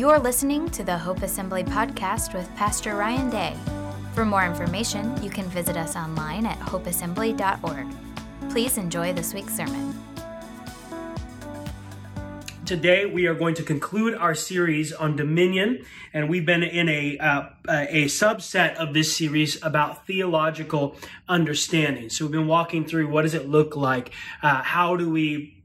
[0.00, 3.54] You're listening to the Hope Assembly podcast with Pastor Ryan Day.
[4.14, 7.86] For more information, you can visit us online at hopeassembly.org.
[8.50, 9.94] Please enjoy this week's sermon.
[12.64, 17.18] Today, we are going to conclude our series on dominion, and we've been in a,
[17.18, 20.96] uh, a subset of this series about theological
[21.28, 22.08] understanding.
[22.08, 24.12] So, we've been walking through what does it look like?
[24.42, 25.59] Uh, how do we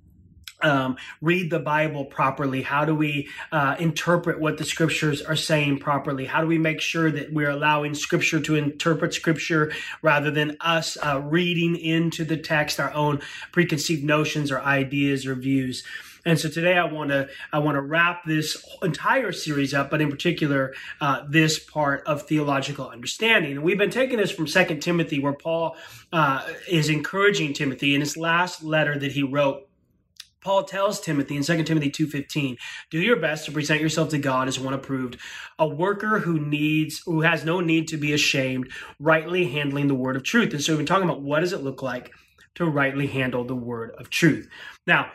[0.66, 2.62] um, read the Bible properly?
[2.62, 6.26] How do we uh, interpret what the scriptures are saying properly?
[6.26, 9.72] How do we make sure that we're allowing scripture to interpret scripture
[10.02, 13.22] rather than us uh, reading into the text our own
[13.52, 15.84] preconceived notions or ideas or views?
[16.28, 20.02] And so today I want to I want to wrap this entire series up, but
[20.02, 23.52] in particular uh, this part of theological understanding.
[23.52, 25.78] And we've been taking this from Second Timothy, where Paul
[26.12, 29.70] uh, is encouraging Timothy in his last letter that he wrote
[30.46, 32.58] Paul tells Timothy in 2 Timothy 2:15,
[32.92, 35.18] "Do your best to present yourself to God as one approved,
[35.58, 40.16] a worker who needs who has no need to be ashamed, rightly handling the word
[40.16, 42.12] of truth." And so we've been talking about what does it look like
[42.54, 44.48] to rightly handle the word of truth.
[44.86, 45.12] Now,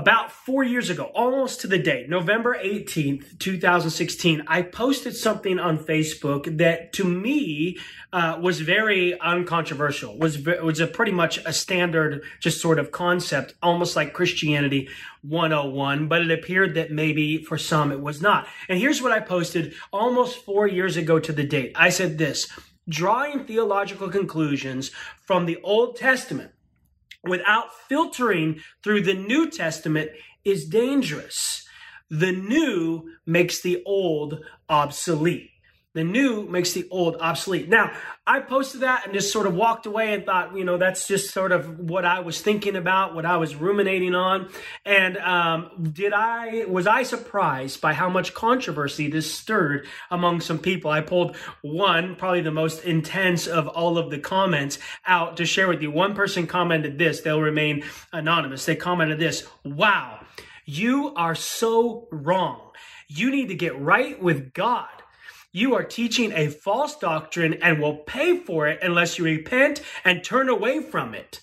[0.00, 5.76] about four years ago, almost to the date, November 18th, 2016, I posted something on
[5.76, 7.78] Facebook that to me
[8.10, 13.52] uh, was very uncontroversial, was, was a pretty much a standard, just sort of concept,
[13.62, 14.88] almost like Christianity
[15.20, 18.48] 101, but it appeared that maybe for some it was not.
[18.70, 21.72] And here's what I posted almost four years ago to the date.
[21.74, 22.48] I said this,
[22.88, 24.92] drawing theological conclusions
[25.26, 26.52] from the Old Testament
[27.24, 30.10] without filtering through the New Testament
[30.44, 31.66] is dangerous.
[32.10, 35.50] The new makes the old obsolete.
[36.00, 37.68] The new makes the old obsolete.
[37.68, 37.92] Now,
[38.26, 41.30] I posted that and just sort of walked away and thought, you know, that's just
[41.30, 44.48] sort of what I was thinking about, what I was ruminating on.
[44.86, 50.58] And um, did I was I surprised by how much controversy this stirred among some
[50.58, 50.90] people?
[50.90, 55.68] I pulled one, probably the most intense of all of the comments out to share
[55.68, 55.90] with you.
[55.90, 58.64] One person commented this; they'll remain anonymous.
[58.64, 60.24] They commented this: "Wow,
[60.64, 62.70] you are so wrong.
[63.06, 64.88] You need to get right with God."
[65.52, 70.22] You are teaching a false doctrine and will pay for it unless you repent and
[70.22, 71.40] turn away from it.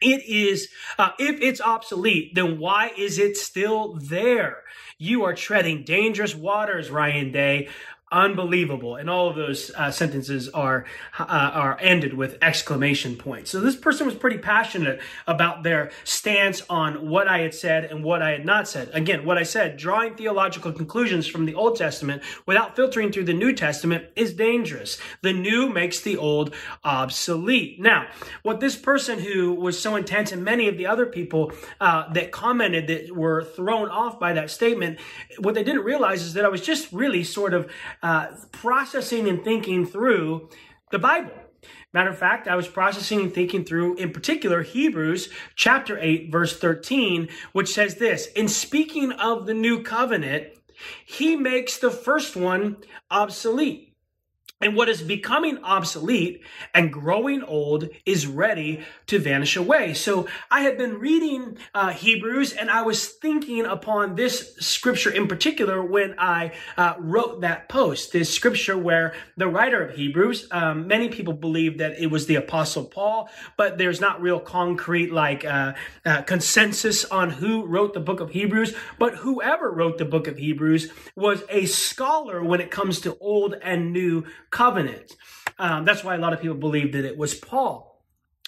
[0.00, 4.62] It is, uh, if it's obsolete, then why is it still there?
[4.98, 7.68] You are treading dangerous waters, Ryan Day
[8.14, 8.96] unbelievable.
[8.96, 10.86] And all of those uh, sentences are
[11.18, 13.50] uh, are ended with exclamation points.
[13.50, 18.04] So this person was pretty passionate about their stance on what i had said and
[18.04, 18.88] what i had not said.
[18.92, 23.34] Again what i said drawing theological conclusions from the old testament without filtering through the
[23.34, 24.98] new testament is dangerous.
[25.22, 26.54] The new makes the old
[26.84, 27.80] obsolete.
[27.80, 28.06] Now
[28.42, 32.30] what this person who was so intense and many of the other people uh, that
[32.30, 35.00] commented that were thrown off by that statement
[35.38, 37.70] what they didn't realize is that i was just really sort of
[38.04, 40.50] uh, processing and thinking through
[40.92, 41.32] the Bible.
[41.94, 46.58] Matter of fact, I was processing and thinking through, in particular, Hebrews chapter 8, verse
[46.58, 50.48] 13, which says this In speaking of the new covenant,
[51.06, 52.76] he makes the first one
[53.10, 53.83] obsolete
[54.64, 56.40] and what is becoming obsolete
[56.72, 59.92] and growing old is ready to vanish away.
[59.92, 65.28] So I had been reading uh, Hebrews and I was thinking upon this scripture in
[65.28, 68.12] particular when I uh, wrote that post.
[68.12, 72.36] This scripture where the writer of Hebrews, um, many people believe that it was the
[72.36, 75.74] apostle Paul, but there's not real concrete like uh,
[76.06, 78.74] uh consensus on who wrote the book of Hebrews.
[78.98, 83.54] But whoever wrote the book of Hebrews was a scholar when it comes to old
[83.62, 84.24] and new
[84.54, 85.16] covenant.
[85.58, 87.93] Um, that's why a lot of people believe that it was Paul.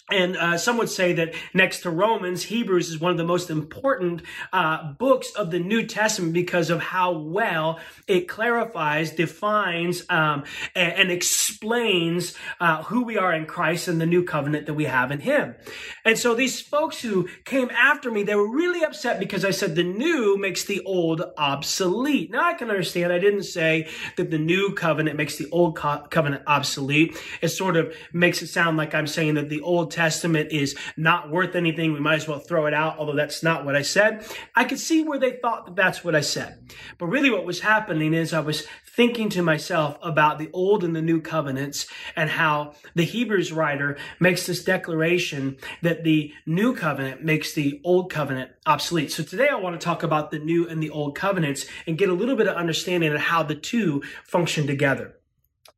[0.09, 3.50] And uh, some would say that next to Romans, Hebrews is one of the most
[3.50, 4.22] important
[4.53, 10.44] uh, books of the New Testament because of how well it clarifies, defines, um,
[10.77, 14.84] and, and, explains uh, who we are in Christ and the new covenant that we
[14.84, 15.56] have in Him.
[16.05, 19.75] And so these folks who came after me, they were really upset because I said
[19.75, 22.31] the new makes the old obsolete.
[22.31, 23.12] Now I can understand.
[23.12, 27.17] I didn't say that the new covenant makes the old co- covenant obsolete.
[27.43, 31.31] It sort of makes it sound like I'm saying that the old Testament is not
[31.31, 31.94] worth anything.
[31.94, 34.26] We might as well throw it out, although that's not what I said.
[34.54, 36.70] I could see where they thought that that's what I said.
[36.98, 40.94] But really what was happening is I was thinking to myself about the old and
[40.94, 47.25] the new covenants and how the Hebrews writer makes this declaration that the new covenant
[47.25, 49.12] makes the old covenant obsolete.
[49.12, 52.10] So today I want to talk about the new and the old covenants and get
[52.10, 55.16] a little bit of understanding of how the two function together.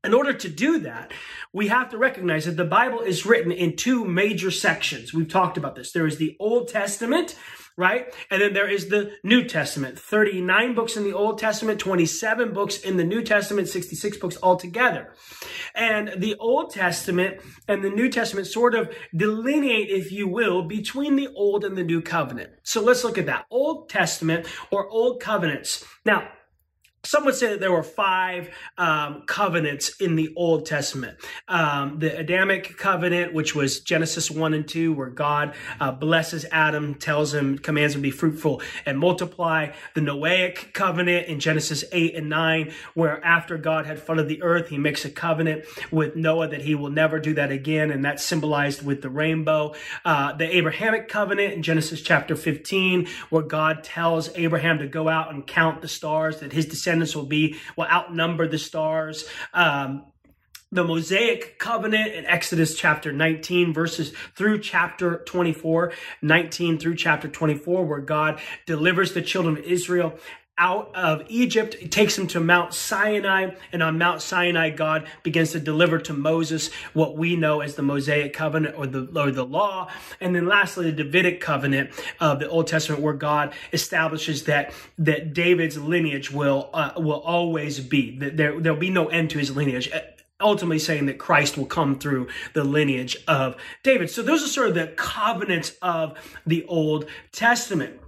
[0.04, 1.12] In order to do that,
[1.52, 5.12] we have to recognize that the Bible is written in two major sections.
[5.12, 5.90] We've talked about this.
[5.90, 7.36] There is the Old Testament,
[7.76, 8.14] right?
[8.30, 9.98] And then there is the New Testament.
[9.98, 15.14] 39 books in the Old Testament, 27 books in the New Testament, 66 books altogether.
[15.74, 21.16] And the Old Testament and the New Testament sort of delineate, if you will, between
[21.16, 22.50] the Old and the New Covenant.
[22.62, 23.46] So let's look at that.
[23.50, 25.84] Old Testament or Old Covenants.
[26.04, 26.28] Now,
[27.04, 31.16] some would say that there were five um, covenants in the Old Testament.
[31.46, 36.96] Um, the Adamic covenant, which was Genesis 1 and 2, where God uh, blesses Adam,
[36.96, 39.70] tells him, commands him to be fruitful and multiply.
[39.94, 44.68] The Noahic covenant in Genesis 8 and 9, where after God had flooded the earth,
[44.68, 48.24] he makes a covenant with Noah that he will never do that again, and that's
[48.24, 49.72] symbolized with the rainbow.
[50.04, 55.32] Uh, the Abrahamic covenant in Genesis chapter 15, where God tells Abraham to go out
[55.32, 59.26] and count the stars, that his descendants descendants will be, will outnumber the stars.
[59.52, 60.06] Um,
[60.72, 65.92] the Mosaic covenant in Exodus chapter 19 verses through chapter 24,
[66.22, 70.18] 19 through chapter 24, where God delivers the children of Israel
[70.58, 75.52] out of Egypt, it takes him to Mount Sinai, and on Mount Sinai, God begins
[75.52, 79.44] to deliver to Moses what we know as the Mosaic covenant or the or the
[79.44, 79.88] law,
[80.20, 81.90] and then lastly, the Davidic covenant
[82.20, 87.80] of the Old Testament, where God establishes that that David's lineage will uh, will always
[87.80, 89.90] be that there there'll be no end to his lineage
[90.40, 94.08] ultimately saying that Christ will come through the lineage of David.
[94.08, 96.16] So those are sort of the covenants of
[96.46, 97.98] the Old Testament.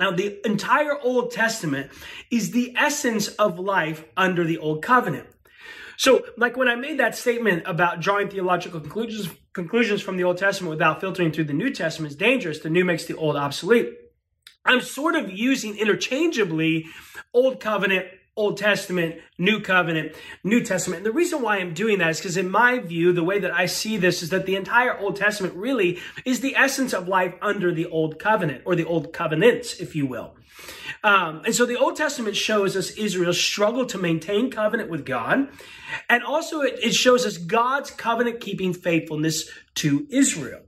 [0.00, 1.90] Now, the entire Old Testament
[2.30, 5.28] is the essence of life under the Old Covenant.
[5.98, 10.38] So, like when I made that statement about drawing theological conclusions, conclusions from the Old
[10.38, 13.92] Testament without filtering through the New Testament is dangerous, the new makes the old obsolete.
[14.64, 16.86] I'm sort of using interchangeably
[17.34, 18.06] Old Covenant
[18.36, 20.98] Old Testament, New Covenant, New Testament.
[20.98, 23.52] And the reason why I'm doing that is because, in my view, the way that
[23.52, 27.34] I see this is that the entire Old Testament really is the essence of life
[27.42, 30.36] under the Old Covenant, or the Old Covenants, if you will.
[31.02, 35.48] Um, and so the Old Testament shows us Israel's struggle to maintain covenant with God.
[36.08, 40.60] And also it, it shows us God's covenant keeping faithfulness to Israel.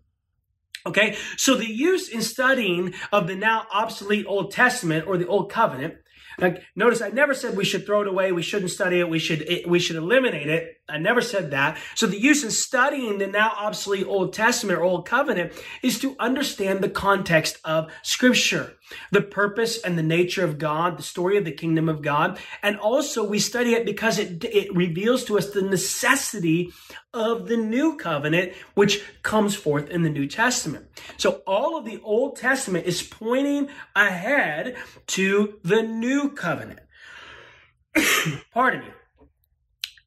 [0.85, 5.49] Okay, so the use in studying of the now obsolete Old Testament or the Old
[5.51, 5.95] Covenant
[6.39, 8.33] like, notice I never said we should throw it away.
[8.33, 9.09] We shouldn't study it.
[9.09, 10.82] We should, it, we should eliminate it.
[10.93, 11.79] I never said that.
[11.95, 16.15] So the use in studying the now obsolete Old Testament or Old Covenant is to
[16.21, 18.75] understand the context of scripture,
[19.11, 22.39] the purpose and the nature of God, the story of the kingdom of God.
[22.63, 26.71] And also we study it because it, it reveals to us the necessity
[27.15, 30.87] of the new covenant, which comes forth in the New Testament.
[31.17, 34.77] So all of the Old Testament is pointing ahead
[35.09, 36.81] to the new covenant.
[38.53, 38.87] Pardon me.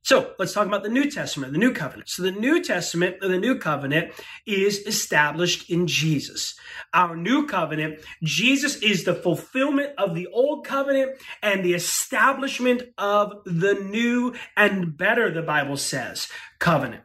[0.06, 2.10] So let's talk about the New Testament, the New Covenant.
[2.10, 4.14] So the New Testament, the New Covenant
[4.46, 6.54] is established in Jesus.
[6.94, 13.34] Our New Covenant, Jesus is the fulfillment of the Old Covenant and the establishment of
[13.46, 16.28] the new and better, the Bible says,
[16.60, 17.02] covenant.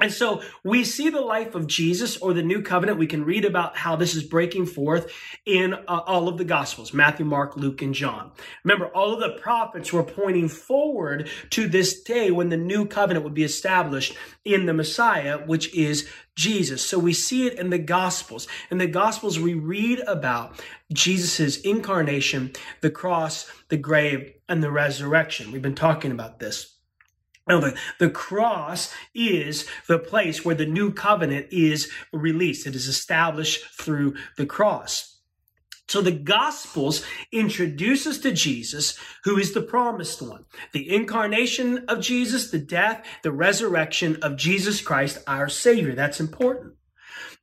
[0.00, 2.98] And so we see the life of Jesus or the new covenant.
[2.98, 5.12] We can read about how this is breaking forth
[5.44, 8.30] in uh, all of the gospels, Matthew, Mark, Luke, and John.
[8.62, 13.24] Remember, all of the prophets were pointing forward to this day when the new covenant
[13.24, 16.84] would be established in the Messiah, which is Jesus.
[16.84, 18.46] So we see it in the gospels.
[18.70, 20.60] In the gospels, we read about
[20.92, 25.50] Jesus' incarnation, the cross, the grave, and the resurrection.
[25.50, 26.77] We've been talking about this.
[27.48, 32.66] Now, the, the cross is the place where the new covenant is released.
[32.66, 35.18] It is established through the cross.
[35.88, 37.02] So the Gospels
[37.32, 40.44] introduce us to Jesus, who is the promised one.
[40.72, 45.94] The incarnation of Jesus, the death, the resurrection of Jesus Christ, our Savior.
[45.94, 46.74] That's important.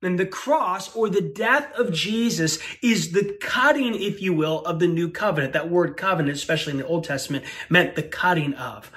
[0.03, 4.77] And the cross or the death of Jesus is the cutting, if you will, of
[4.77, 5.53] the new covenant.
[5.53, 8.91] That word covenant, especially in the Old Testament, meant the cutting of.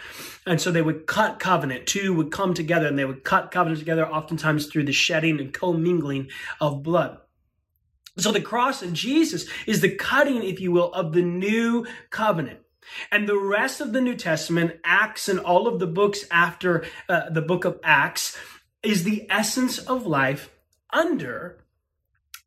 [0.48, 1.86] And so they would cut covenant.
[1.86, 5.52] Two would come together and they would cut covenant together, oftentimes through the shedding and
[5.52, 7.18] commingling of blood.
[8.16, 12.60] So the cross of Jesus is the cutting, if you will, of the new covenant.
[13.12, 17.28] And the rest of the New Testament, Acts and all of the books after uh,
[17.28, 18.34] the book of Acts,
[18.82, 20.50] is the essence of life
[20.90, 21.62] under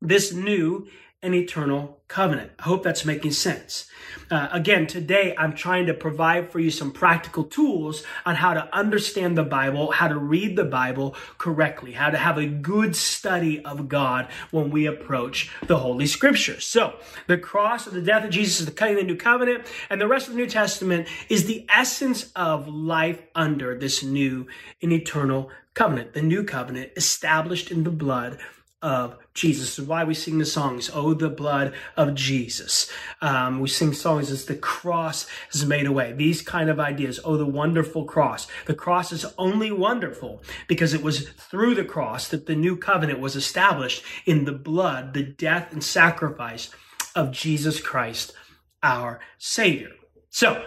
[0.01, 0.87] this new
[1.23, 2.51] and eternal covenant.
[2.59, 3.87] I hope that's making sense.
[4.29, 8.75] Uh, again, today I'm trying to provide for you some practical tools on how to
[8.75, 13.63] understand the Bible, how to read the Bible correctly, how to have a good study
[13.63, 16.65] of God when we approach the Holy Scriptures.
[16.65, 16.95] So,
[17.27, 20.01] the cross of the death of Jesus is the cutting of the new covenant, and
[20.01, 24.47] the rest of the New Testament is the essence of life under this new
[24.81, 28.37] and eternal covenant, the new covenant established in the blood
[28.81, 29.77] of Jesus.
[29.77, 32.91] is why we sing the songs, Oh, the blood of Jesus.
[33.21, 36.13] Um, we sing songs as the cross is made away.
[36.13, 37.19] These kind of ideas.
[37.23, 38.47] Oh, the wonderful cross.
[38.65, 43.19] The cross is only wonderful because it was through the cross that the new covenant
[43.19, 46.69] was established in the blood, the death and sacrifice
[47.15, 48.33] of Jesus Christ,
[48.81, 49.91] our Savior.
[50.29, 50.65] So,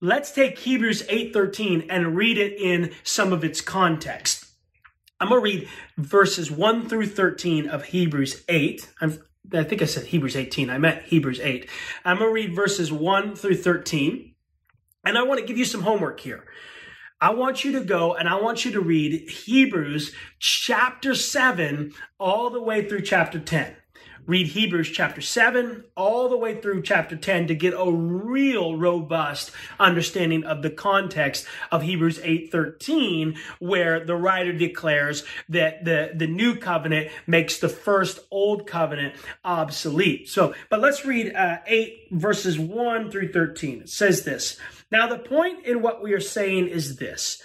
[0.00, 4.41] let's take Hebrews 8:13 and read it in some of its context.
[5.22, 8.92] I'm going to read verses 1 through 13 of Hebrews 8.
[9.00, 9.22] I'm,
[9.54, 10.68] I think I said Hebrews 18.
[10.68, 11.70] I meant Hebrews 8.
[12.04, 14.34] I'm going to read verses 1 through 13.
[15.06, 16.44] And I want to give you some homework here.
[17.20, 22.50] I want you to go and I want you to read Hebrews chapter 7 all
[22.50, 23.76] the way through chapter 10
[24.26, 29.50] read Hebrews chapter 7 all the way through chapter 10 to get a real robust
[29.80, 36.54] understanding of the context of Hebrews 8:13 where the writer declares that the the new
[36.54, 39.14] covenant makes the first old covenant
[39.44, 40.28] obsolete.
[40.28, 43.82] So, but let's read uh, 8 verses 1 through 13.
[43.82, 44.56] It says this.
[44.90, 47.42] Now the point in what we are saying is this.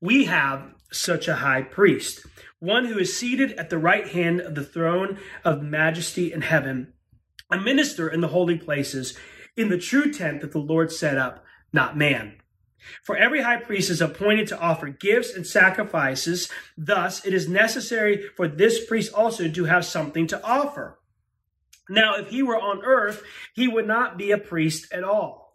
[0.00, 2.26] We have such a high priest
[2.60, 6.92] one who is seated at the right hand of the throne of majesty in heaven,
[7.50, 9.18] a minister in the holy places,
[9.56, 12.36] in the true tent that the Lord set up, not man.
[13.02, 16.50] For every high priest is appointed to offer gifts and sacrifices.
[16.76, 20.98] Thus, it is necessary for this priest also to have something to offer.
[21.88, 23.22] Now, if he were on earth,
[23.54, 25.49] he would not be a priest at all,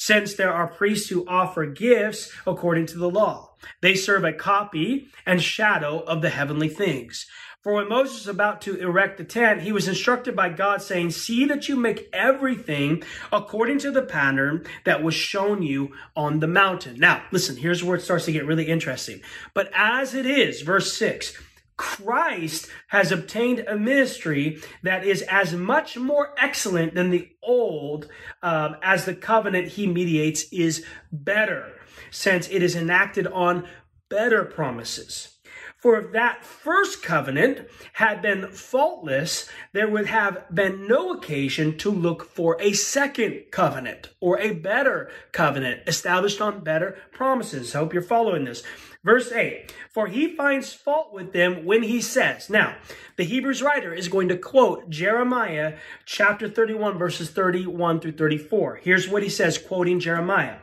[0.00, 3.54] since there are priests who offer gifts according to the law.
[3.82, 7.26] They serve a copy and shadow of the heavenly things.
[7.62, 11.10] For when Moses was about to erect the tent, he was instructed by God saying,
[11.10, 16.46] see that you make everything according to the pattern that was shown you on the
[16.46, 16.98] mountain.
[16.98, 19.20] Now, listen, here's where it starts to get really interesting.
[19.52, 21.36] But as it is, verse six,
[21.80, 28.06] Christ has obtained a ministry that is as much more excellent than the old
[28.42, 31.72] um, as the covenant he mediates is better
[32.10, 33.66] since it is enacted on
[34.10, 35.38] better promises.
[35.80, 41.90] For if that first covenant had been faultless, there would have been no occasion to
[41.90, 47.72] look for a second covenant or a better covenant established on better promises.
[47.72, 48.62] Hope you're following this.
[49.02, 52.76] Verse 8, for he finds fault with them when he says, now,
[53.16, 58.80] the Hebrews writer is going to quote Jeremiah chapter 31, verses 31 through 34.
[58.82, 60.58] Here's what he says, quoting Jeremiah.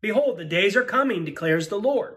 [0.00, 2.16] Behold, the days are coming, declares the Lord.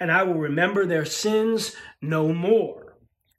[0.00, 2.84] and I will remember their sins no more.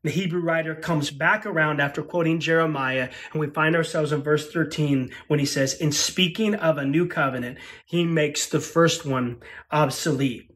[0.03, 4.51] The Hebrew writer comes back around after quoting Jeremiah, and we find ourselves in verse
[4.51, 9.41] 13 when he says, In speaking of a new covenant, he makes the first one
[9.71, 10.51] obsolete.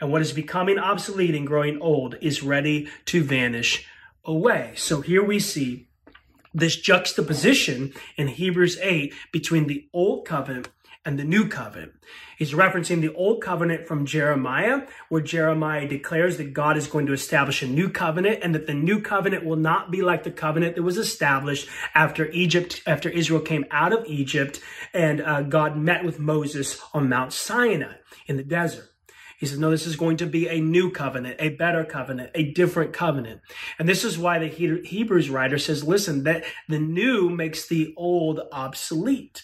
[0.00, 3.86] And what is becoming obsolete and growing old is ready to vanish
[4.24, 4.72] away.
[4.76, 5.88] So here we see
[6.54, 10.68] this juxtaposition in Hebrews 8 between the old covenant
[11.04, 11.92] and the new covenant.
[12.38, 17.12] He's referencing the old covenant from Jeremiah, where Jeremiah declares that God is going to
[17.12, 20.74] establish a new covenant and that the new covenant will not be like the covenant
[20.76, 24.60] that was established after Egypt, after Israel came out of Egypt
[24.92, 27.94] and uh, God met with Moses on Mount Sinai
[28.26, 28.88] in the desert.
[29.38, 32.52] He says, no, this is going to be a new covenant, a better covenant, a
[32.52, 33.40] different covenant.
[33.78, 38.40] And this is why the Hebrews writer says, listen, that the new makes the old
[38.52, 39.42] obsolete.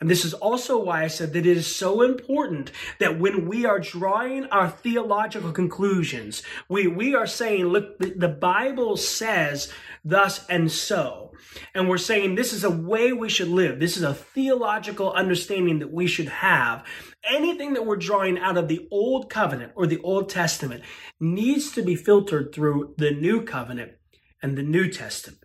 [0.00, 3.66] And this is also why I said that it is so important that when we
[3.66, 9.72] are drawing our theological conclusions, we, we are saying, look, the, the Bible says
[10.04, 11.32] thus and so.
[11.74, 13.80] And we're saying this is a way we should live.
[13.80, 16.86] This is a theological understanding that we should have.
[17.24, 20.84] Anything that we're drawing out of the Old Covenant or the Old Testament
[21.18, 23.92] needs to be filtered through the New Covenant
[24.40, 25.42] and the New Testament.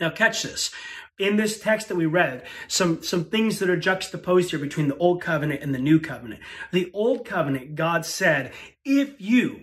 [0.00, 0.70] Now, catch this
[1.18, 4.96] in this text that we read some some things that are juxtaposed here between the
[4.96, 6.40] old covenant and the new covenant.
[6.72, 8.52] The old covenant god said
[8.84, 9.62] if you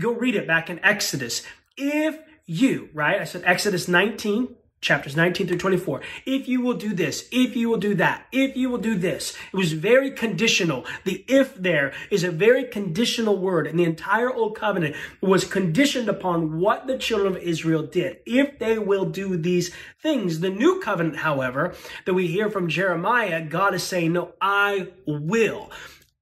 [0.00, 1.42] go read it back in exodus
[1.76, 3.20] if you right?
[3.20, 6.02] I said exodus 19 chapters 19 through 24.
[6.26, 9.34] If you will do this, if you will do that, if you will do this.
[9.52, 10.84] It was very conditional.
[11.04, 16.08] The if there is a very conditional word, and the entire Old Covenant was conditioned
[16.08, 18.18] upon what the children of Israel did.
[18.26, 20.40] If they will do these things.
[20.40, 21.74] The New Covenant, however,
[22.04, 25.70] that we hear from Jeremiah, God is saying, No, I will.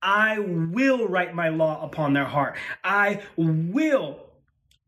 [0.02, 2.56] I will write my law upon their heart.
[2.84, 4.29] I will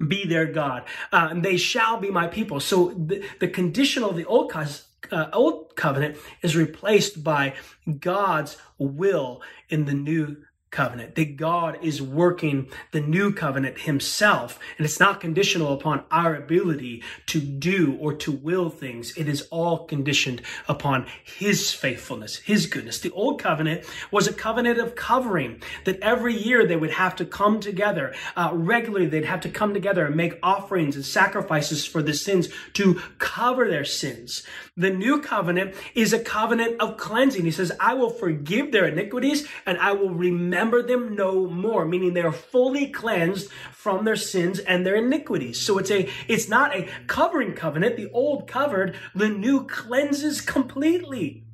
[0.09, 2.61] be their God, uh, and they shall be my people.
[2.61, 7.55] So the, the condition of the old, uh, old covenant is replaced by
[8.01, 10.37] God's will in the new
[10.73, 14.59] covenant, that God is working the new covenant himself.
[14.79, 19.17] And it's not conditional upon our ability to do or to will things.
[19.17, 22.99] It is all conditioned upon his faithfulness, his goodness.
[22.99, 27.27] The old covenant was a covenant of covering that every year they would have to
[27.27, 29.07] come together uh, regularly.
[29.07, 33.69] They'd have to come together and make offerings and sacrifices for the sins to cover
[33.69, 34.43] their sins.
[34.75, 37.45] The new covenant is a covenant of cleansing.
[37.45, 42.15] He says, I will forgive their iniquities and I will remember them no more, meaning
[42.15, 45.61] they are fully cleansed from their sins and their iniquities.
[45.61, 47.97] So it's a, it's not a covering covenant.
[47.97, 51.45] The old covered, the new cleanses completely.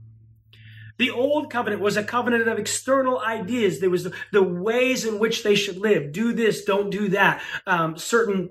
[0.98, 3.78] The old covenant was a covenant of external ideas.
[3.78, 6.12] There was the, the ways in which they should live.
[6.12, 7.40] Do this, don't do that.
[7.66, 8.50] Um, certain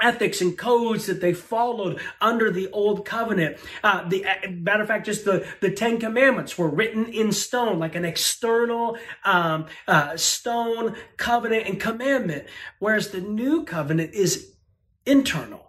[0.00, 3.58] ethics and codes that they followed under the old covenant.
[3.82, 7.78] Uh, the uh, matter of fact, just the, the Ten Commandments were written in stone,
[7.78, 12.46] like an external um, uh, stone covenant and commandment,
[12.78, 14.54] whereas the new covenant is
[15.06, 15.67] internal.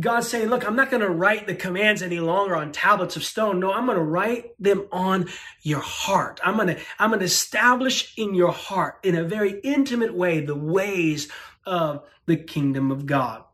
[0.00, 3.24] God's saying, look, I'm not going to write the commands any longer on tablets of
[3.24, 3.60] stone.
[3.60, 5.28] No, I'm going to write them on
[5.60, 6.40] your heart.
[6.42, 10.40] I'm going to, I'm going to establish in your heart in a very intimate way
[10.40, 11.28] the ways
[11.66, 13.44] of the kingdom of God.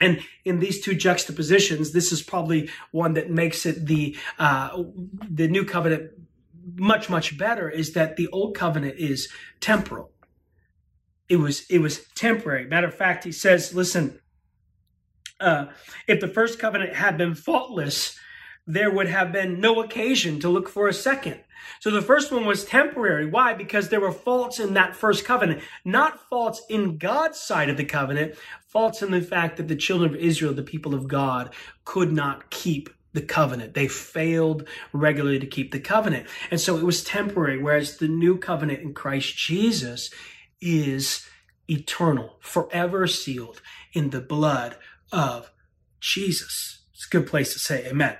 [0.00, 4.82] And in these two juxtapositions, this is probably one that makes it the uh,
[5.28, 6.12] the new covenant
[6.76, 7.68] much much better.
[7.68, 9.28] Is that the old covenant is
[9.60, 10.10] temporal?
[11.28, 12.66] It was it was temporary.
[12.66, 14.20] Matter of fact, he says, "Listen,
[15.40, 15.66] uh,
[16.06, 18.18] if the first covenant had been faultless,
[18.66, 21.40] there would have been no occasion to look for a second.
[21.80, 23.26] So the first one was temporary.
[23.26, 23.54] Why?
[23.54, 27.84] Because there were faults in that first covenant, not faults in God's side of the
[27.84, 28.34] covenant,
[28.66, 31.52] faults in the fact that the children of Israel, the people of God,
[31.84, 33.74] could not keep the covenant.
[33.74, 36.28] They failed regularly to keep the covenant.
[36.50, 40.10] And so it was temporary, whereas the new covenant in Christ Jesus
[40.60, 41.26] is
[41.68, 44.76] eternal, forever sealed in the blood
[45.12, 45.50] of
[46.00, 46.82] Jesus.
[46.94, 48.16] It's a good place to say amen.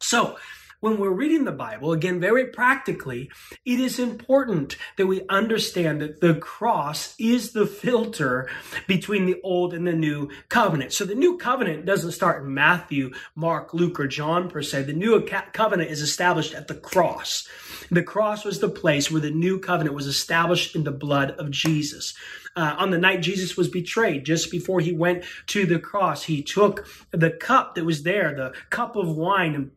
[0.00, 0.36] So,
[0.80, 3.30] when we're reading the Bible, again, very practically,
[3.66, 8.48] it is important that we understand that the cross is the filter
[8.86, 10.94] between the old and the new covenant.
[10.94, 14.84] So the new covenant doesn't start in Matthew, Mark, Luke, or John per se.
[14.84, 15.20] The new
[15.52, 17.46] covenant is established at the cross.
[17.90, 21.50] The cross was the place where the new covenant was established in the blood of
[21.50, 22.14] Jesus.
[22.56, 26.42] Uh, on the night Jesus was betrayed, just before he went to the cross, he
[26.42, 29.70] took the cup that was there, the cup of wine, and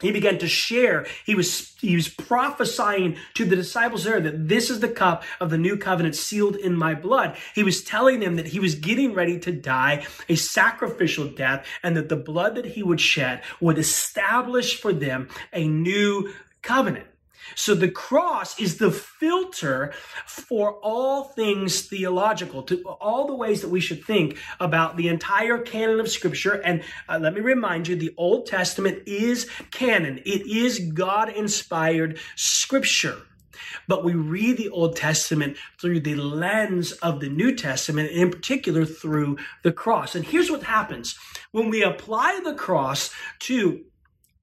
[0.00, 1.06] he began to share.
[1.24, 5.50] He was, he was prophesying to the disciples there that this is the cup of
[5.50, 7.36] the new covenant sealed in my blood.
[7.54, 11.96] He was telling them that he was getting ready to die a sacrificial death and
[11.96, 17.06] that the blood that he would shed would establish for them a new covenant.
[17.54, 19.92] So the cross is the filter
[20.26, 25.58] for all things theological, to all the ways that we should think about the entire
[25.58, 26.54] canon of scripture.
[26.54, 30.18] And uh, let me remind you, the Old Testament is canon.
[30.18, 33.18] It is God inspired scripture.
[33.86, 38.30] But we read the Old Testament through the lens of the New Testament, and in
[38.30, 40.14] particular through the cross.
[40.14, 41.16] And here's what happens
[41.52, 43.84] when we apply the cross to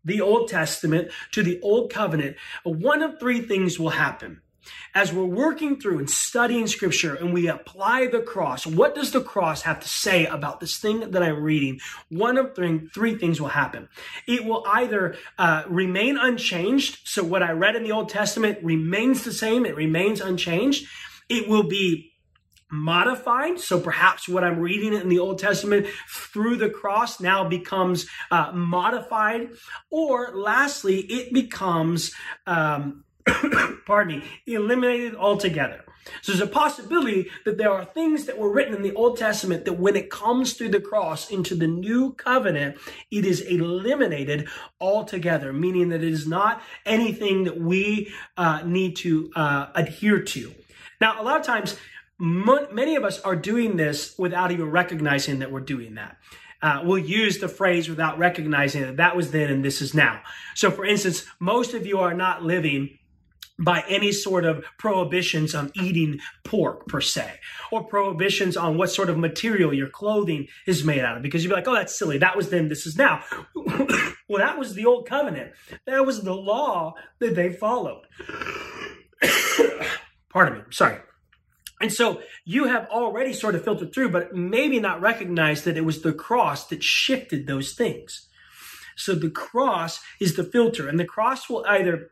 [0.03, 4.41] the Old Testament to the Old Covenant, one of three things will happen.
[4.93, 9.21] as we're working through and studying scripture and we apply the cross, what does the
[9.21, 11.79] cross have to say about this thing that I'm reading?
[12.09, 13.89] One of three, three things will happen.
[14.27, 16.99] It will either uh, remain unchanged.
[17.05, 19.65] So what I read in the Old Testament remains the same.
[19.65, 20.87] It remains unchanged.
[21.29, 22.10] It will be
[22.71, 23.59] modified.
[23.59, 28.51] So perhaps what I'm reading in the Old Testament through the cross now becomes uh,
[28.53, 29.49] modified.
[29.89, 32.13] Or lastly, it becomes,
[32.47, 33.03] um,
[33.85, 35.83] pardon me, eliminated altogether.
[36.21, 39.65] So there's a possibility that there are things that were written in the Old Testament
[39.65, 42.77] that when it comes through the cross into the new covenant,
[43.11, 44.47] it is eliminated
[44.79, 50.53] altogether, meaning that it is not anything that we uh, need to uh, adhere to.
[50.99, 51.77] Now, a lot of times
[52.21, 56.17] many of us are doing this without even recognizing that we're doing that.
[56.61, 60.21] Uh, we'll use the phrase without recognizing that that was then and this is now.
[60.53, 62.99] So, for instance, most of you are not living
[63.57, 67.39] by any sort of prohibitions on eating pork per se,
[67.71, 71.49] or prohibitions on what sort of material your clothing is made out of, because you'd
[71.49, 72.17] be like, oh, that's silly.
[72.19, 73.23] That was then, this is now.
[73.55, 75.53] well, that was the old covenant.
[75.85, 78.03] That was the law that they followed.
[80.29, 80.63] Pardon me.
[80.69, 80.97] Sorry.
[81.81, 85.85] And so you have already sort of filtered through, but maybe not recognized that it
[85.85, 88.27] was the cross that shifted those things.
[88.95, 92.11] So the cross is the filter, and the cross will either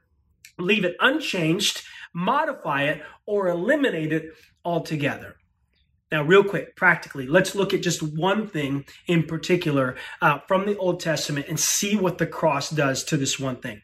[0.57, 4.33] leave it unchanged, modify it, or eliminate it
[4.65, 5.35] altogether.
[6.11, 10.75] Now, real quick, practically, let's look at just one thing in particular uh, from the
[10.77, 13.83] Old Testament and see what the cross does to this one thing.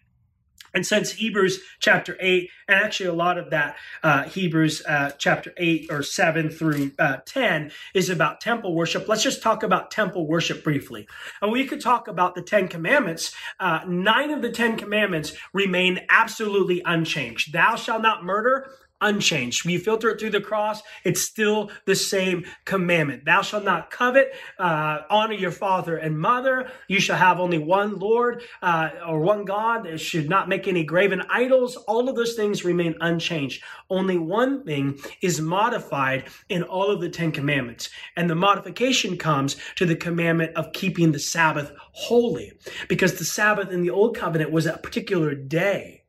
[0.75, 5.53] And since Hebrews chapter 8, and actually a lot of that uh, Hebrews uh, chapter
[5.57, 10.27] 8 or 7 through uh, 10 is about temple worship, let's just talk about temple
[10.27, 11.07] worship briefly.
[11.41, 13.33] And we could talk about the Ten Commandments.
[13.59, 17.53] Uh, nine of the Ten Commandments remain absolutely unchanged.
[17.53, 18.69] Thou shalt not murder,
[19.01, 19.65] unchanged.
[19.65, 23.25] When you filter it through the cross, it's still the same commandment.
[23.25, 26.71] Thou shalt not covet, uh, honor your father and mother.
[26.87, 29.85] You shall have only one Lord uh, or one God.
[29.85, 31.75] It should not make any graven idols.
[31.75, 33.63] All of those things remain unchanged.
[33.89, 37.89] Only one thing is modified in all of the Ten Commandments.
[38.15, 42.53] And the modification comes to the commandment of keeping the Sabbath holy
[42.87, 46.04] because the Sabbath in the Old Covenant was a particular day.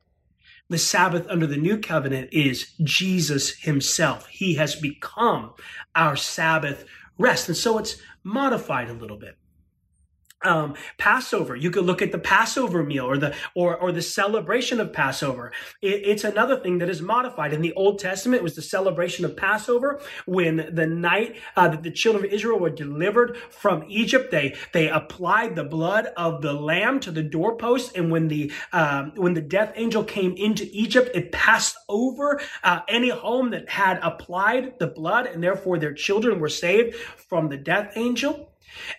[0.68, 4.26] The Sabbath under the new covenant is Jesus himself.
[4.26, 5.54] He has become
[5.94, 6.84] our Sabbath
[7.18, 7.48] rest.
[7.48, 9.38] And so it's modified a little bit
[10.44, 11.56] um, Passover.
[11.56, 15.52] You could look at the Passover meal or the or or the celebration of Passover.
[15.80, 17.52] It, it's another thing that is modified.
[17.52, 21.90] In the Old Testament, was the celebration of Passover when the night uh, that the
[21.90, 24.30] children of Israel were delivered from Egypt.
[24.30, 29.12] They they applied the blood of the lamb to the doorpost, and when the um,
[29.16, 33.98] when the death angel came into Egypt, it passed over uh, any home that had
[34.02, 38.50] applied the blood, and therefore their children were saved from the death angel.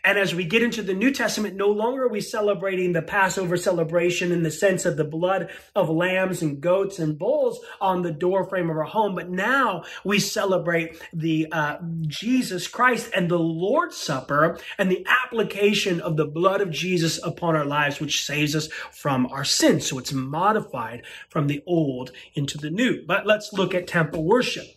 [0.04, 3.58] And as we get into the New Testament, no longer are we celebrating the Passover
[3.58, 8.12] celebration in the sense of the blood of lambs and goats and bulls on the
[8.12, 11.78] doorframe of our home, but now we celebrate the uh,
[12.08, 17.56] Jesus Christ and the Lord's Supper and the application of the blood of Jesus upon
[17.56, 19.88] our lives, which saves us from our sins.
[19.88, 23.06] So it's modified from the old into the new.
[23.06, 24.68] But let's look at temple worship.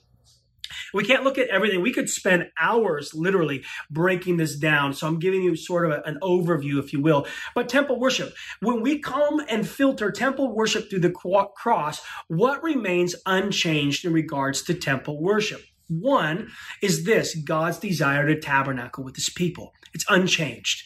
[0.95, 1.81] We can't look at everything.
[1.81, 4.95] We could spend hours literally breaking this down.
[4.95, 7.27] So I'm giving you sort of a, an overview, if you will.
[7.55, 13.15] But temple worship, when we come and filter temple worship through the cross, what remains
[13.27, 15.63] unchanged in regards to temple worship?
[15.91, 19.75] One is this God's desire to tabernacle with his people.
[19.93, 20.85] It's unchanged.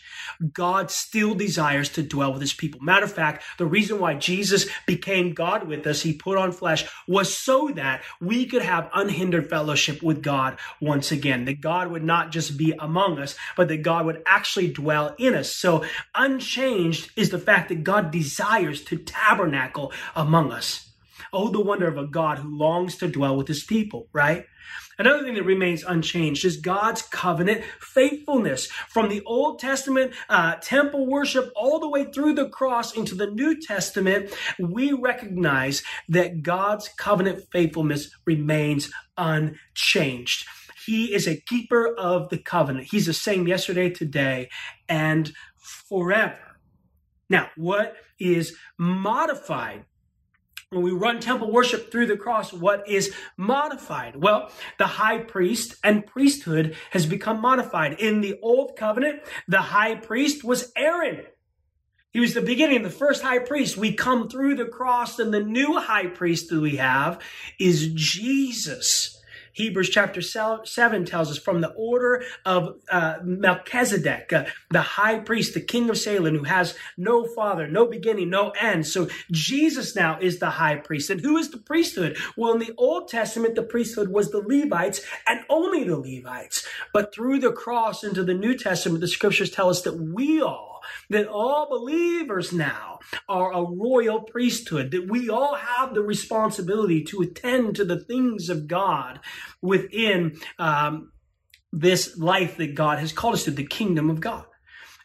[0.55, 2.81] God still desires to dwell with his people.
[2.81, 6.87] Matter of fact, the reason why Jesus became God with us, he put on flesh,
[7.07, 11.45] was so that we could have unhindered fellowship with God once again.
[11.45, 15.35] That God would not just be among us, but that God would actually dwell in
[15.35, 15.55] us.
[15.55, 20.93] So unchanged is the fact that God desires to tabernacle among us.
[21.31, 24.47] Oh, the wonder of a God who longs to dwell with his people, right?
[24.99, 28.67] Another thing that remains unchanged is God's covenant faithfulness.
[28.67, 33.27] From the Old Testament uh, temple worship all the way through the cross into the
[33.27, 40.47] New Testament, we recognize that God's covenant faithfulness remains unchanged.
[40.87, 42.89] He is a keeper of the covenant.
[42.91, 44.51] He's the same yesterday, today,
[44.89, 46.39] and forever.
[47.31, 49.87] Now, what is modified
[50.75, 54.17] when we run temple worship through the cross, what is modified?
[54.17, 58.01] Well, the high priest and priesthood has become modified.
[58.01, 61.25] In the old covenant, the high priest was Aaron.
[62.11, 63.77] He was the beginning, the first high priest.
[63.77, 67.21] We come through the cross, and the new high priest that we have
[67.59, 69.21] is Jesus.
[69.55, 75.55] Hebrews chapter 7 tells us from the order of uh, Melchizedek, uh, the high priest,
[75.55, 78.87] the king of Salem, who has no father, no beginning, no end.
[78.87, 81.09] So Jesus now is the high priest.
[81.09, 82.17] And who is the priesthood?
[82.37, 86.67] Well, in the Old Testament, the priesthood was the Levites and only the Levites.
[86.93, 90.74] But through the cross into the New Testament, the scriptures tell us that we all
[91.11, 97.23] that all believers now are a royal priesthood, that we all have the responsibility to
[97.23, 99.21] attend to the things of God
[99.61, 101.13] within um,
[101.73, 104.45] this life that God has called us to, the kingdom of God.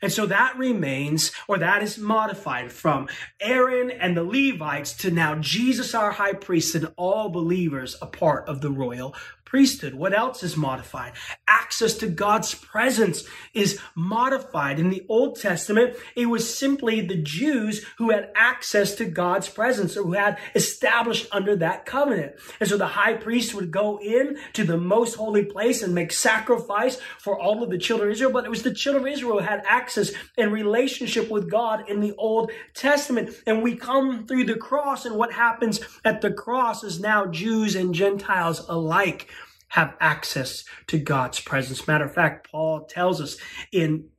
[0.01, 3.07] And so that remains, or that is modified from
[3.39, 8.47] Aaron and the Levites to now Jesus, our high priest, and all believers a part
[8.47, 9.15] of the royal
[9.49, 9.95] priesthood.
[9.95, 11.13] What else is modified?
[11.47, 13.23] Access to God's presence
[13.55, 14.79] is modified.
[14.79, 19.97] In the Old Testament, it was simply the Jews who had access to God's presence
[19.97, 22.33] or who had established under that covenant.
[22.59, 26.11] And so the high priest would go in to the most holy place and make
[26.11, 28.31] sacrifice for all of the children of Israel.
[28.31, 29.88] But it was the children of Israel who had access
[30.37, 33.31] and relationship with God in the Old Testament.
[33.47, 37.75] And we come through the cross and what happens at the cross is now Jews
[37.75, 39.29] and Gentiles alike
[39.69, 41.87] have access to God's presence.
[41.87, 43.37] Matter of fact, Paul tells us
[43.71, 44.09] in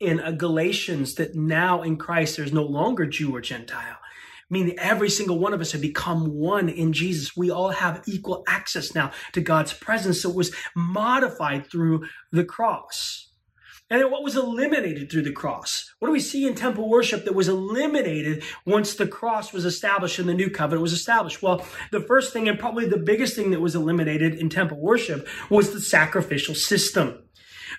[0.00, 3.98] in Galatians that now in Christ there's no longer Jew or Gentile.
[4.50, 7.36] Meaning every single one of us have become one in Jesus.
[7.36, 10.20] We all have equal access now to God's presence.
[10.20, 13.31] So it was modified through the cross.
[13.92, 15.92] And then what was eliminated through the cross?
[15.98, 20.18] What do we see in temple worship that was eliminated once the cross was established
[20.18, 21.42] and the new covenant was established?
[21.42, 25.28] Well, the first thing and probably the biggest thing that was eliminated in temple worship
[25.50, 27.18] was the sacrificial system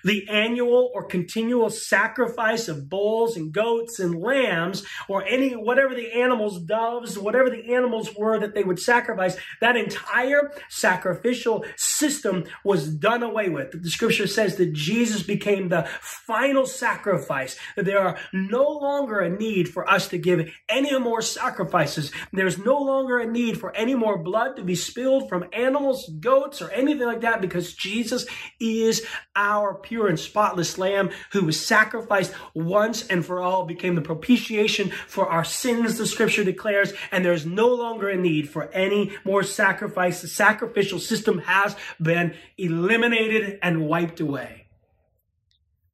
[0.04, 6.12] the annual or continual sacrifice of bulls and goats and lambs or any, whatever the
[6.12, 12.88] animals, doves, whatever the animals were that they would sacrifice, that entire sacrificial system was
[12.88, 13.82] done away with.
[13.82, 19.68] The scripture says that Jesus became the final sacrifice, there are no longer a need
[19.68, 22.12] for us to give any more sacrifices.
[22.32, 26.60] There's no longer a need for any more blood to be spilled from animals, goats,
[26.60, 28.26] or anything like that because Jesus
[28.60, 29.04] is
[29.36, 34.00] our pure pure and spotless lamb who was sacrificed once and for all, became the
[34.00, 39.12] propitiation for our sins, the scripture declares, and there's no longer a need for any
[39.24, 40.20] more sacrifice.
[40.20, 44.66] The sacrificial system has been eliminated and wiped away.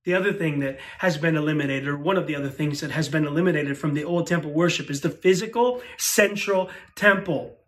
[0.05, 3.11] The other thing that has been eliminated, or one of the other things that has
[3.11, 7.60] been eliminated from the old temple worship, is the physical central temple.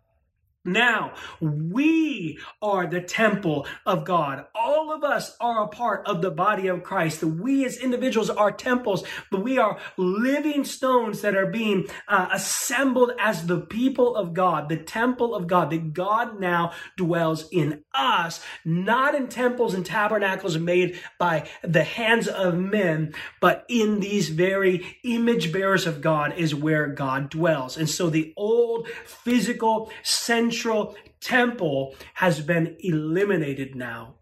[0.65, 4.45] Now, we are the temple of God.
[4.55, 7.21] All of us are a part of the body of Christ.
[7.21, 13.11] We as individuals are temples, but we are living stones that are being uh, assembled
[13.19, 18.41] as the people of God, the temple of God, that God now dwells in us,
[18.63, 24.97] not in temples and tabernacles made by the hands of men, but in these very
[25.03, 27.75] image bearers of God is where God dwells.
[27.75, 34.15] And so the old physical, central central temple has been eliminated now.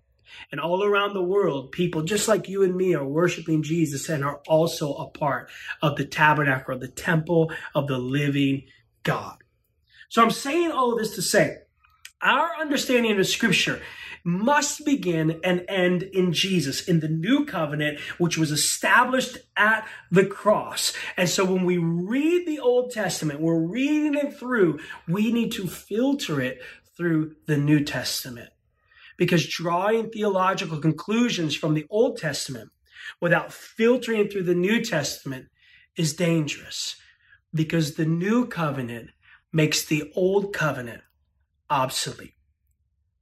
[0.52, 4.24] And all around the world, people just like you and me are worshiping Jesus and
[4.24, 5.50] are also a part
[5.82, 8.63] of the tabernacle, the temple of the living
[9.04, 9.38] God.
[10.10, 11.58] So I'm saying all of this to say,
[12.22, 13.82] our understanding of scripture
[14.23, 20.25] must begin and end in Jesus, in the new covenant, which was established at the
[20.25, 20.93] cross.
[21.17, 25.67] And so when we read the Old Testament, we're reading it through, we need to
[25.67, 26.62] filter it
[26.95, 28.49] through the New Testament.
[29.17, 32.71] Because drawing theological conclusions from the Old Testament
[33.19, 35.47] without filtering through the New Testament
[35.95, 36.95] is dangerous.
[37.53, 39.10] Because the new covenant
[39.51, 41.01] makes the old covenant
[41.69, 42.34] obsolete.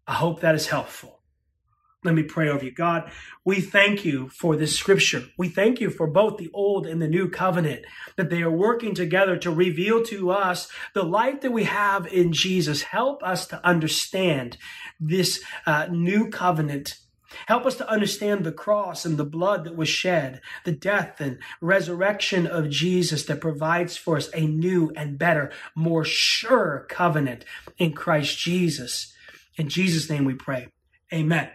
[0.09, 1.19] I hope that is helpful.
[2.03, 2.71] Let me pray over you.
[2.71, 3.11] God,
[3.45, 5.25] we thank you for this scripture.
[5.37, 8.95] We thank you for both the old and the new covenant, that they are working
[8.95, 12.81] together to reveal to us the life that we have in Jesus.
[12.81, 14.57] Help us to understand
[14.99, 16.97] this uh, new covenant.
[17.45, 21.37] Help us to understand the cross and the blood that was shed, the death and
[21.61, 27.45] resurrection of Jesus that provides for us a new and better, more sure covenant
[27.77, 29.13] in Christ Jesus.
[29.59, 30.69] In Jesus' name we pray.
[31.13, 31.49] Amen.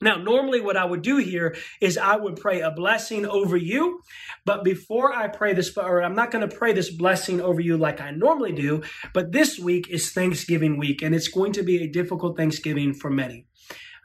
[0.00, 4.00] Now, normally what I would do here is I would pray a blessing over you.
[4.44, 7.76] But before I pray this, or I'm not going to pray this blessing over you
[7.76, 11.82] like I normally do, but this week is Thanksgiving week, and it's going to be
[11.82, 13.46] a difficult Thanksgiving for many.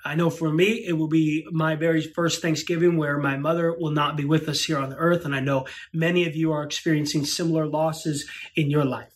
[0.04, 3.92] I know for me, it will be my very first Thanksgiving where my mother will
[3.92, 5.24] not be with us here on the earth.
[5.24, 9.13] And I know many of you are experiencing similar losses in your life.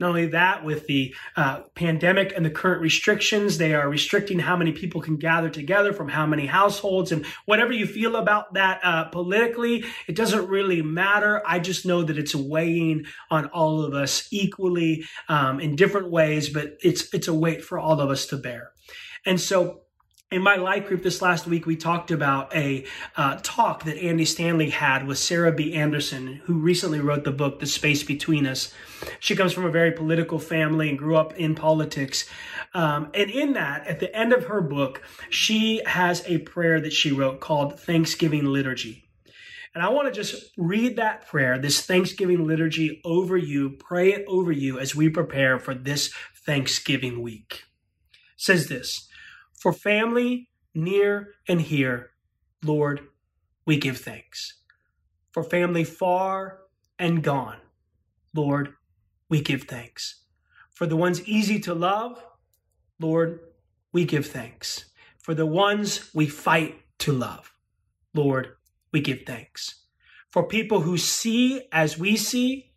[0.00, 4.56] Not only that, with the uh, pandemic and the current restrictions, they are restricting how
[4.56, 7.12] many people can gather together from how many households.
[7.12, 11.42] And whatever you feel about that uh, politically, it doesn't really matter.
[11.46, 16.48] I just know that it's weighing on all of us equally um, in different ways,
[16.48, 18.72] but it's it's a weight for all of us to bear.
[19.26, 19.82] And so
[20.30, 22.84] in my life group this last week, we talked about a
[23.16, 25.74] uh, talk that Andy Stanley had with Sarah B.
[25.74, 28.72] Anderson, who recently wrote the book, The Space Between Us.
[29.18, 32.28] She comes from a very political family and grew up in politics.
[32.74, 36.92] Um, and in that, at the end of her book, she has a prayer that
[36.92, 39.08] she wrote called Thanksgiving Liturgy.
[39.74, 44.24] And I want to just read that prayer, this Thanksgiving liturgy over you, pray it
[44.28, 46.12] over you as we prepare for this
[46.44, 47.64] Thanksgiving week.
[48.12, 49.08] It says this
[49.60, 52.10] for family near and here,
[52.64, 53.02] Lord,
[53.66, 54.54] we give thanks.
[55.32, 56.60] For family far
[56.98, 57.58] and gone,
[58.34, 58.72] Lord,
[59.28, 60.24] we give thanks.
[60.72, 62.24] For the ones easy to love,
[62.98, 63.40] Lord,
[63.92, 64.86] we give thanks.
[65.22, 67.52] For the ones we fight to love,
[68.14, 68.52] Lord,
[68.92, 69.84] we give thanks.
[70.32, 72.72] For people who see as we see,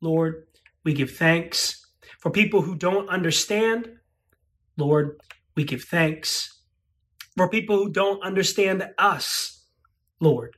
[0.00, 0.46] Lord,
[0.82, 1.86] we give thanks.
[2.20, 3.98] For people who don't understand,
[4.78, 5.20] Lord,
[5.54, 6.60] we give thanks.
[7.36, 9.64] For people who don't understand us,
[10.20, 10.56] Lord,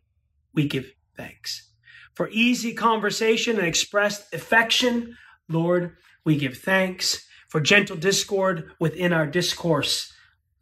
[0.53, 1.71] we give thanks.
[2.15, 5.17] For easy conversation and expressed affection,
[5.49, 7.27] Lord, we give thanks.
[7.49, 10.13] For gentle discord within our discourse,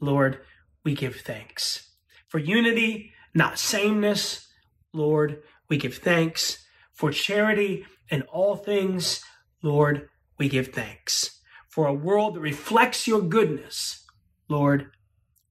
[0.01, 0.41] Lord,
[0.85, 1.91] we give thanks.
[2.29, 4.49] For unity, not sameness,
[4.93, 6.65] Lord, we give thanks.
[6.93, 9.25] For charity in all things,
[9.63, 11.41] Lord, we give thanks.
[11.69, 14.02] For a world that reflects your goodness,
[14.49, 14.91] Lord,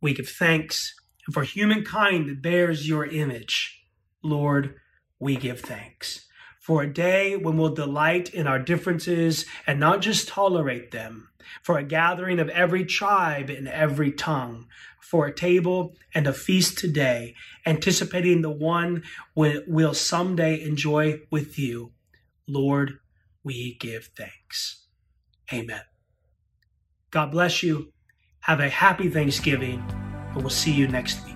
[0.02, 0.94] we give thanks.
[1.26, 3.84] And for humankind that bears your image,
[4.24, 4.76] Lord,
[5.20, 6.28] we give thanks.
[6.60, 11.30] For a day when we'll delight in our differences and not just tolerate them.
[11.64, 14.68] For a gathering of every tribe and every tongue.
[15.00, 17.34] For a table and a feast today,
[17.66, 19.04] anticipating the one
[19.36, 21.94] we'll someday enjoy with you.
[22.48, 23.00] Lord,
[23.44, 24.86] we give thanks.
[25.52, 25.82] Amen.
[27.10, 27.92] God bless you.
[28.42, 29.84] Have a happy Thanksgiving,
[30.34, 31.36] and we'll see you next week.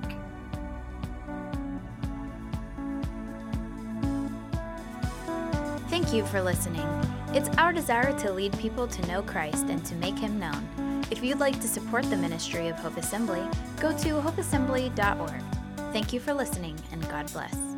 [5.88, 6.88] Thank you for listening.
[7.34, 11.06] It's our desire to lead people to know Christ and to make him known.
[11.12, 13.44] If you'd like to support the ministry of Hope Assembly,
[13.80, 15.44] go to hopeassembly.org.
[15.94, 17.75] Thank you for listening, and God bless.